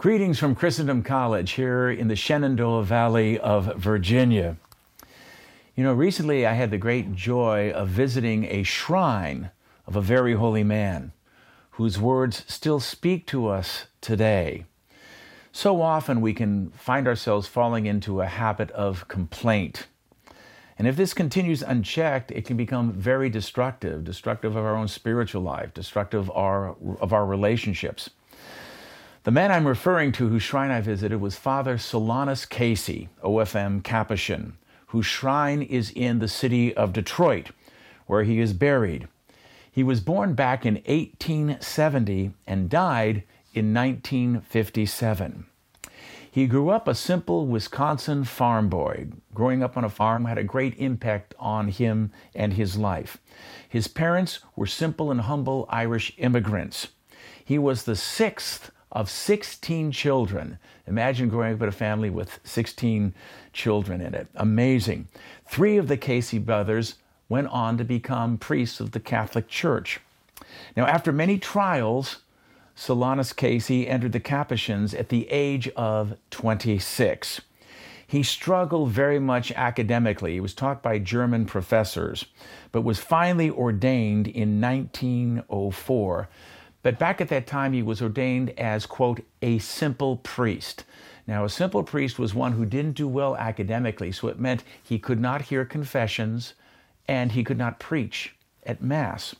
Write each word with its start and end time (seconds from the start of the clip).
Greetings 0.00 0.38
from 0.38 0.54
Christendom 0.54 1.02
College 1.02 1.50
here 1.50 1.90
in 1.90 2.08
the 2.08 2.16
Shenandoah 2.16 2.84
Valley 2.84 3.38
of 3.38 3.76
Virginia. 3.76 4.56
You 5.76 5.84
know, 5.84 5.92
recently 5.92 6.46
I 6.46 6.54
had 6.54 6.70
the 6.70 6.78
great 6.78 7.14
joy 7.14 7.70
of 7.70 7.88
visiting 7.88 8.46
a 8.46 8.62
shrine 8.62 9.50
of 9.86 9.96
a 9.96 10.00
very 10.00 10.32
holy 10.32 10.64
man 10.64 11.12
whose 11.72 12.00
words 12.00 12.46
still 12.48 12.80
speak 12.80 13.26
to 13.26 13.48
us 13.48 13.88
today. 14.00 14.64
So 15.52 15.82
often 15.82 16.22
we 16.22 16.32
can 16.32 16.70
find 16.70 17.06
ourselves 17.06 17.46
falling 17.46 17.84
into 17.84 18.22
a 18.22 18.26
habit 18.26 18.70
of 18.70 19.06
complaint. 19.06 19.86
And 20.78 20.88
if 20.88 20.96
this 20.96 21.12
continues 21.12 21.60
unchecked, 21.62 22.30
it 22.30 22.46
can 22.46 22.56
become 22.56 22.94
very 22.94 23.28
destructive, 23.28 24.04
destructive 24.04 24.56
of 24.56 24.64
our 24.64 24.76
own 24.76 24.88
spiritual 24.88 25.42
life, 25.42 25.74
destructive 25.74 26.30
of 26.30 26.30
our, 26.34 26.74
of 27.02 27.12
our 27.12 27.26
relationships. 27.26 28.08
The 29.22 29.30
man 29.30 29.52
I'm 29.52 29.68
referring 29.68 30.12
to 30.12 30.28
whose 30.30 30.42
shrine 30.42 30.70
I 30.70 30.80
visited 30.80 31.20
was 31.20 31.36
Father 31.36 31.76
Solanus 31.76 32.48
Casey, 32.48 33.10
OFM 33.22 33.84
Capuchin, 33.84 34.54
whose 34.86 35.04
shrine 35.04 35.60
is 35.60 35.90
in 35.90 36.20
the 36.20 36.28
city 36.28 36.74
of 36.74 36.94
Detroit, 36.94 37.50
where 38.06 38.22
he 38.22 38.40
is 38.40 38.54
buried. 38.54 39.08
He 39.70 39.82
was 39.82 40.00
born 40.00 40.32
back 40.32 40.64
in 40.64 40.76
1870 40.86 42.32
and 42.46 42.70
died 42.70 43.24
in 43.52 43.74
1957. 43.74 45.44
He 46.30 46.46
grew 46.46 46.70
up 46.70 46.88
a 46.88 46.94
simple 46.94 47.46
Wisconsin 47.46 48.24
farm 48.24 48.70
boy. 48.70 49.08
Growing 49.34 49.62
up 49.62 49.76
on 49.76 49.84
a 49.84 49.90
farm 49.90 50.24
had 50.24 50.38
a 50.38 50.44
great 50.44 50.78
impact 50.78 51.34
on 51.38 51.68
him 51.68 52.10
and 52.34 52.54
his 52.54 52.78
life. 52.78 53.18
His 53.68 53.86
parents 53.86 54.40
were 54.56 54.66
simple 54.66 55.10
and 55.10 55.20
humble 55.20 55.66
Irish 55.68 56.14
immigrants. 56.16 56.88
He 57.44 57.58
was 57.58 57.82
the 57.82 57.96
sixth 57.96 58.70
of 58.92 59.10
16 59.10 59.92
children. 59.92 60.58
Imagine 60.86 61.28
growing 61.28 61.54
up 61.54 61.62
in 61.62 61.68
a 61.68 61.72
family 61.72 62.10
with 62.10 62.40
16 62.44 63.14
children 63.52 64.00
in 64.00 64.14
it. 64.14 64.28
Amazing. 64.34 65.08
Three 65.48 65.76
of 65.76 65.88
the 65.88 65.96
Casey 65.96 66.38
brothers 66.38 66.96
went 67.28 67.48
on 67.48 67.78
to 67.78 67.84
become 67.84 68.38
priests 68.38 68.80
of 68.80 68.90
the 68.90 69.00
Catholic 69.00 69.48
Church. 69.48 70.00
Now, 70.76 70.86
after 70.86 71.12
many 71.12 71.38
trials, 71.38 72.18
Solanus 72.76 73.34
Casey 73.34 73.86
entered 73.86 74.12
the 74.12 74.20
Capuchins 74.20 74.94
at 74.94 75.10
the 75.10 75.28
age 75.30 75.68
of 75.76 76.16
26. 76.30 77.42
He 78.06 78.24
struggled 78.24 78.90
very 78.90 79.20
much 79.20 79.52
academically. 79.52 80.32
He 80.32 80.40
was 80.40 80.54
taught 80.54 80.82
by 80.82 80.98
German 80.98 81.46
professors, 81.46 82.24
but 82.72 82.82
was 82.82 82.98
finally 82.98 83.50
ordained 83.50 84.26
in 84.26 84.60
1904 84.60 86.28
but 86.82 86.98
back 86.98 87.20
at 87.20 87.28
that 87.28 87.46
time, 87.46 87.72
he 87.72 87.82
was 87.82 88.00
ordained 88.00 88.50
as, 88.58 88.86
quote, 88.86 89.20
a 89.42 89.58
simple 89.58 90.16
priest. 90.16 90.84
Now, 91.26 91.44
a 91.44 91.50
simple 91.50 91.82
priest 91.82 92.18
was 92.18 92.34
one 92.34 92.52
who 92.52 92.64
didn't 92.64 92.96
do 92.96 93.06
well 93.06 93.36
academically, 93.36 94.12
so 94.12 94.28
it 94.28 94.40
meant 94.40 94.64
he 94.82 94.98
could 94.98 95.20
not 95.20 95.42
hear 95.42 95.64
confessions 95.64 96.54
and 97.06 97.32
he 97.32 97.44
could 97.44 97.58
not 97.58 97.78
preach 97.78 98.34
at 98.64 98.82
Mass. 98.82 99.34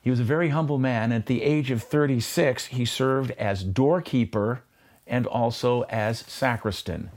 He 0.00 0.10
was 0.10 0.20
a 0.20 0.24
very 0.24 0.50
humble 0.50 0.78
man. 0.78 1.12
At 1.12 1.26
the 1.26 1.42
age 1.42 1.70
of 1.70 1.82
36, 1.82 2.66
he 2.66 2.84
served 2.84 3.32
as 3.32 3.64
doorkeeper 3.64 4.62
and 5.06 5.26
also 5.26 5.82
as 5.82 6.20
sacristan. 6.20 7.10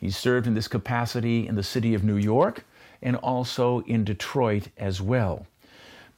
He 0.00 0.10
served 0.10 0.46
in 0.46 0.54
this 0.54 0.68
capacity 0.68 1.46
in 1.46 1.54
the 1.54 1.62
city 1.62 1.94
of 1.94 2.04
New 2.04 2.16
York 2.16 2.64
and 3.02 3.16
also 3.16 3.80
in 3.80 4.04
Detroit 4.04 4.68
as 4.76 5.00
well. 5.00 5.46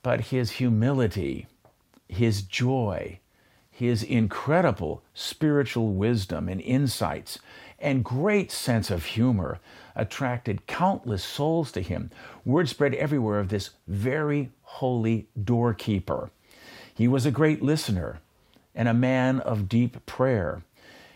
But 0.02 0.20
his 0.20 0.52
humility, 0.52 1.46
his 2.08 2.42
joy, 2.42 3.20
his 3.70 4.02
incredible 4.02 5.02
spiritual 5.14 5.92
wisdom 5.92 6.48
and 6.48 6.60
insights, 6.60 7.38
and 7.78 8.04
great 8.04 8.50
sense 8.50 8.90
of 8.90 9.04
humor 9.04 9.60
attracted 9.94 10.66
countless 10.66 11.22
souls 11.22 11.70
to 11.72 11.80
him. 11.80 12.10
Word 12.44 12.68
spread 12.68 12.94
everywhere 12.94 13.38
of 13.38 13.48
this 13.48 13.70
very 13.86 14.50
holy 14.62 15.28
doorkeeper. 15.42 16.30
He 16.94 17.06
was 17.06 17.24
a 17.24 17.30
great 17.30 17.62
listener 17.62 18.20
and 18.74 18.88
a 18.88 18.94
man 18.94 19.40
of 19.40 19.68
deep 19.68 20.04
prayer. 20.06 20.62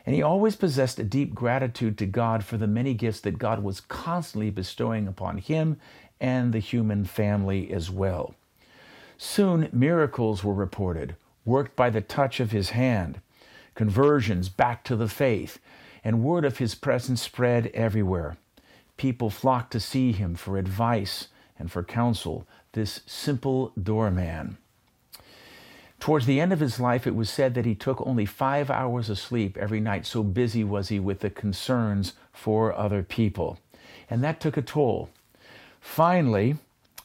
And 0.05 0.15
he 0.15 0.23
always 0.23 0.57
possessed 0.57 0.99
a 0.99 1.05
deep 1.05 1.35
gratitude 1.35 1.97
to 1.99 2.07
God 2.07 2.45
for 2.45 2.57
the 2.57 2.67
many 2.67 2.93
gifts 2.95 3.21
that 3.21 3.39
God 3.39 3.63
was 3.63 3.81
constantly 3.81 4.51
bestowing 4.51 5.07
upon 5.07 5.39
him 5.39 5.79
and 6.21 6.53
the 6.53 6.59
human 6.59 7.05
family 7.05 7.73
as 7.73 7.91
well. 7.91 8.35
Soon 9.25 9.69
miracles 9.73 10.43
were 10.43 10.53
reported, 10.53 11.15
worked 11.45 11.77
by 11.77 11.91
the 11.91 12.01
touch 12.01 12.41
of 12.41 12.51
his 12.51 12.71
hand, 12.71 13.21
conversions 13.77 14.49
back 14.49 14.83
to 14.83 14.97
the 14.97 15.07
faith, 15.07 15.61
and 16.03 16.25
word 16.25 16.45
of 16.45 16.59
his 16.59 16.75
presence 16.75 17.23
spread 17.23 17.69
everywhere. 17.69 18.37
People 18.97 19.31
flocked 19.31 19.71
to 19.71 19.79
see 19.79 20.11
him 20.11 20.35
for 20.35 20.59
advice 20.59 21.29
and 21.57 21.71
for 21.71 21.85
counsel, 21.85 22.49
this 22.73 23.03
simple 23.07 23.73
doorman. 23.81 24.59
Towards 26.01 26.27
the 26.27 26.41
end 26.41 26.53
of 26.53 26.59
his 26.59 26.81
life, 26.81 27.07
it 27.07 27.15
was 27.15 27.31
said 27.31 27.55
that 27.55 27.65
he 27.65 27.77
took 27.77 28.05
only 28.05 28.27
five 28.27 28.71
hours 28.73 29.09
of 29.09 29.21
sleep 29.21 29.57
every 29.57 29.79
night, 29.79 30.05
so 30.05 30.25
busy 30.25 30.65
was 30.65 30.89
he 30.89 30.99
with 30.99 31.21
the 31.21 31.31
concerns 31.31 32.15
for 32.33 32.75
other 32.75 33.05
people. 33.05 33.61
And 34.11 34.25
that 34.25 34.41
took 34.41 34.57
a 34.57 34.63
toll. 34.63 35.11
Finally, 35.81 36.57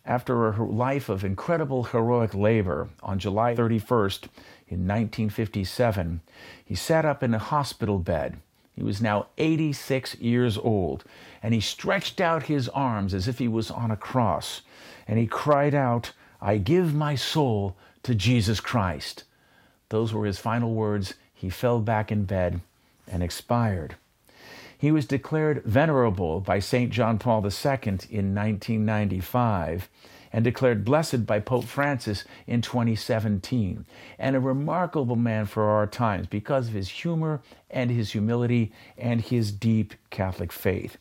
after 0.08 0.48
a 0.48 0.64
life 0.64 1.10
of 1.10 1.26
incredible 1.26 1.84
heroic 1.84 2.34
labor, 2.34 2.88
on 3.04 3.20
July 3.20 3.54
31st 3.54 4.24
in 4.70 4.88
1957, 4.88 6.22
he 6.64 6.76
sat 6.76 7.04
up 7.06 7.22
in 7.22 7.34
a 7.34 7.40
hospital 7.40 8.00
bed. 8.00 8.38
He 8.74 8.84
was 8.84 9.02
now 9.02 9.28
86 9.38 10.16
years 10.16 10.58
old, 10.58 11.04
and 11.44 11.54
he 11.54 11.60
stretched 11.60 12.22
out 12.22 12.44
his 12.44 12.70
arms 12.70 13.14
as 13.14 13.28
if 13.28 13.40
he 13.40 13.50
was 13.50 13.70
on 13.70 13.92
a 13.92 13.98
cross, 13.98 14.62
and 15.08 15.20
he 15.20 15.28
cried 15.28 15.76
out, 15.76 16.14
I 16.42 16.58
give 16.58 16.94
my 16.94 17.16
soul 17.16 17.76
to 18.04 18.16
Jesus 18.16 18.62
Christ. 18.62 19.26
Those 19.90 20.14
were 20.14 20.26
his 20.26 20.40
final 20.40 20.74
words. 20.74 21.16
He 21.34 21.50
fell 21.50 21.82
back 21.82 22.12
in 22.12 22.24
bed 22.24 22.62
and 23.08 23.22
expired. 23.22 23.96
He 24.78 24.92
was 24.92 25.06
declared 25.06 25.64
venerable 25.64 26.40
by 26.40 26.60
St. 26.60 26.92
John 26.92 27.18
Paul 27.18 27.44
II 27.44 27.82
in 28.10 28.36
1995 28.36 29.90
and 30.32 30.44
declared 30.44 30.86
blessed 30.86 31.26
by 31.26 31.40
Pope 31.40 31.66
Francis 31.66 32.26
in 32.46 32.62
2017, 32.62 33.86
and 34.20 34.36
a 34.36 34.40
remarkable 34.40 35.16
man 35.16 35.46
for 35.46 35.64
our 35.64 35.88
times 35.88 36.28
because 36.28 36.68
of 36.68 36.74
his 36.74 36.90
humor 36.90 37.42
and 37.72 37.90
his 37.90 38.12
humility 38.12 38.72
and 38.98 39.22
his 39.22 39.52
deep 39.52 39.94
Catholic 40.10 40.52
faith. 40.52 40.98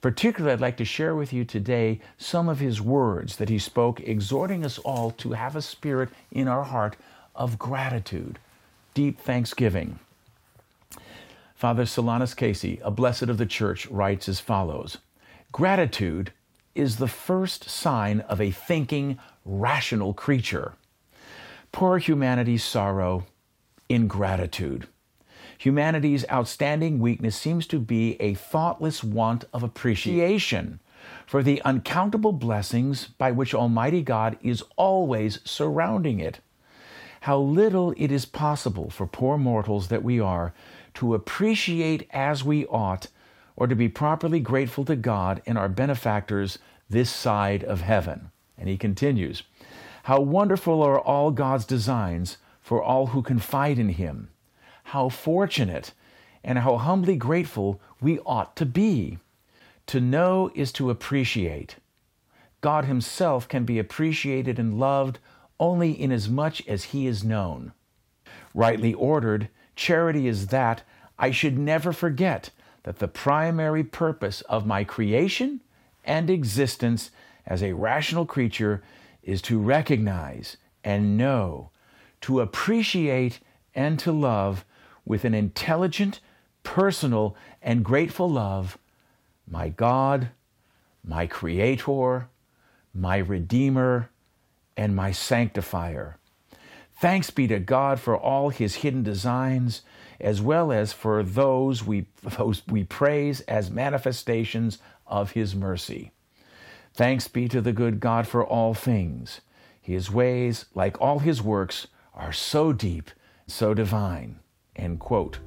Particularly, 0.00 0.52
I'd 0.52 0.60
like 0.60 0.76
to 0.76 0.84
share 0.84 1.16
with 1.16 1.32
you 1.32 1.44
today 1.44 2.00
some 2.18 2.48
of 2.48 2.60
his 2.60 2.80
words 2.80 3.36
that 3.36 3.48
he 3.48 3.58
spoke, 3.58 4.00
exhorting 4.00 4.64
us 4.64 4.78
all 4.78 5.10
to 5.12 5.32
have 5.32 5.56
a 5.56 5.62
spirit 5.62 6.10
in 6.30 6.46
our 6.46 6.64
heart 6.64 6.96
of 7.34 7.58
gratitude, 7.58 8.38
deep 8.94 9.18
thanksgiving. 9.18 9.98
Father 11.58 11.86
Solanus 11.86 12.36
Casey, 12.36 12.78
a 12.84 12.90
blessed 12.92 13.24
of 13.24 13.36
the 13.36 13.44
Church, 13.44 13.88
writes 13.88 14.28
as 14.28 14.38
follows 14.38 14.98
Gratitude 15.50 16.32
is 16.76 16.98
the 16.98 17.08
first 17.08 17.68
sign 17.68 18.20
of 18.20 18.40
a 18.40 18.52
thinking, 18.52 19.18
rational 19.44 20.14
creature. 20.14 20.74
Poor 21.72 21.98
humanity's 21.98 22.62
sorrow, 22.62 23.26
ingratitude. 23.88 24.86
Humanity's 25.58 26.24
outstanding 26.30 27.00
weakness 27.00 27.34
seems 27.34 27.66
to 27.66 27.80
be 27.80 28.14
a 28.20 28.34
thoughtless 28.34 29.02
want 29.02 29.44
of 29.52 29.64
appreciation 29.64 30.78
for 31.26 31.42
the 31.42 31.60
uncountable 31.62 32.32
blessings 32.32 33.08
by 33.08 33.32
which 33.32 33.52
Almighty 33.52 34.02
God 34.02 34.38
is 34.42 34.62
always 34.76 35.40
surrounding 35.44 36.20
it. 36.20 36.38
How 37.22 37.40
little 37.40 37.94
it 37.96 38.12
is 38.12 38.26
possible 38.26 38.90
for 38.90 39.08
poor 39.08 39.36
mortals 39.36 39.88
that 39.88 40.04
we 40.04 40.20
are 40.20 40.54
to 40.98 41.14
appreciate 41.14 42.08
as 42.10 42.42
we 42.42 42.66
ought 42.66 43.06
or 43.54 43.68
to 43.68 43.76
be 43.76 43.88
properly 43.88 44.40
grateful 44.40 44.84
to 44.84 44.96
God 44.96 45.40
and 45.46 45.56
our 45.56 45.68
benefactors 45.68 46.58
this 46.90 47.08
side 47.08 47.62
of 47.62 47.82
heaven. 47.82 48.32
And 48.58 48.68
he 48.68 48.76
continues, 48.76 49.44
How 50.02 50.18
wonderful 50.18 50.82
are 50.82 50.98
all 50.98 51.30
God's 51.30 51.64
designs 51.64 52.38
for 52.60 52.82
all 52.82 53.08
who 53.08 53.22
confide 53.22 53.78
in 53.78 53.90
him. 53.90 54.30
How 54.82 55.08
fortunate 55.08 55.92
and 56.42 56.58
how 56.58 56.78
humbly 56.78 57.14
grateful 57.14 57.80
we 58.00 58.18
ought 58.26 58.56
to 58.56 58.66
be. 58.66 59.18
To 59.86 60.00
know 60.00 60.50
is 60.56 60.72
to 60.72 60.90
appreciate. 60.90 61.76
God 62.60 62.86
Himself 62.86 63.46
can 63.46 63.64
be 63.64 63.78
appreciated 63.78 64.58
and 64.58 64.80
loved 64.80 65.20
only 65.60 66.00
inasmuch 66.00 66.54
as 66.54 66.64
much 66.64 66.68
as 66.68 66.84
He 66.84 67.06
is 67.06 67.22
known. 67.22 67.72
Rightly 68.52 68.94
ordered, 68.94 69.48
Charity 69.78 70.26
is 70.26 70.48
that 70.48 70.82
I 71.18 71.30
should 71.30 71.58
never 71.58 71.92
forget 71.92 72.50
that 72.84 72.98
the 72.98 73.08
primary 73.08 73.84
purpose 73.84 74.40
of 74.42 74.66
my 74.66 74.84
creation 74.84 75.60
and 76.04 76.30
existence 76.30 77.10
as 77.46 77.62
a 77.62 77.74
rational 77.74 78.24
creature 78.24 78.82
is 79.22 79.42
to 79.42 79.58
recognize 79.58 80.56
and 80.84 81.16
know, 81.16 81.70
to 82.22 82.40
appreciate 82.40 83.40
and 83.74 83.98
to 83.98 84.12
love 84.12 84.64
with 85.04 85.24
an 85.24 85.34
intelligent, 85.34 86.20
personal, 86.62 87.36
and 87.62 87.84
grateful 87.84 88.30
love, 88.30 88.78
my 89.46 89.68
God, 89.68 90.28
my 91.04 91.26
Creator, 91.26 92.28
my 92.94 93.16
Redeemer, 93.18 94.10
and 94.76 94.94
my 94.94 95.10
Sanctifier. 95.10 96.18
Thanks 97.00 97.30
be 97.30 97.46
to 97.48 97.58
God 97.58 98.00
for 98.00 98.16
all 98.16 98.50
his 98.50 98.76
hidden 98.76 99.02
designs, 99.02 99.82
as 100.20 100.40
well 100.40 100.72
as 100.72 100.92
for 100.92 101.22
those 101.22 101.84
we, 101.84 102.06
those 102.22 102.62
we 102.66 102.84
praise 102.84 103.40
as 103.42 103.70
manifestations 103.70 104.78
of 105.06 105.32
his 105.32 105.54
mercy. 105.54 106.10
Thanks 106.94 107.28
be 107.28 107.48
to 107.48 107.60
the 107.60 107.72
good 107.72 108.00
God 108.00 108.26
for 108.26 108.44
all 108.44 108.74
things. 108.74 109.40
His 109.80 110.10
ways, 110.10 110.66
like 110.74 111.00
all 111.00 111.20
his 111.20 111.40
works, 111.40 111.86
are 112.14 112.32
so 112.32 112.72
deep, 112.72 113.10
so 113.46 113.72
divine. 113.72 114.40
End 114.76 114.98
quote. 114.98 115.38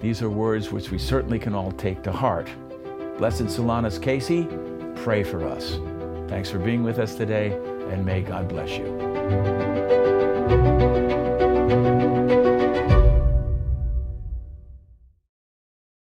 These 0.00 0.22
are 0.22 0.30
words 0.30 0.70
which 0.70 0.90
we 0.90 0.98
certainly 0.98 1.38
can 1.38 1.54
all 1.54 1.72
take 1.72 2.02
to 2.02 2.12
heart. 2.12 2.48
Blessed 3.16 3.44
Solanus 3.44 4.00
Casey, 4.00 4.46
pray 5.02 5.24
for 5.24 5.46
us. 5.46 5.78
Thanks 6.28 6.50
for 6.50 6.58
being 6.58 6.82
with 6.82 6.98
us 6.98 7.14
today, 7.14 7.52
and 7.90 8.04
may 8.04 8.20
God 8.20 8.48
bless 8.48 8.76
you. 8.76 8.84